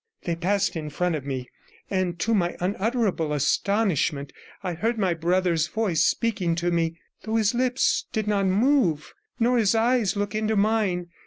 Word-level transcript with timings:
They 0.23 0.35
passed 0.35 0.75
in 0.75 0.89
front 0.89 1.13
of 1.13 1.27
me, 1.27 1.47
and 1.87 2.17
to 2.21 2.33
my 2.33 2.55
unutterable 2.59 3.33
astonishment, 3.33 4.33
I 4.63 4.73
heard 4.73 4.97
my 4.97 5.13
brother's 5.13 5.67
voice 5.67 6.03
speaking 6.03 6.55
to 6.55 6.71
me, 6.71 6.97
though 7.21 7.35
his 7.35 7.53
lips 7.53 8.05
did 8.11 8.25
not 8.27 8.47
move, 8.47 9.13
nor 9.39 9.59
his 9.59 9.75
eyes 9.75 10.15
look 10.15 10.33
into 10.33 10.55
mine. 10.55 11.09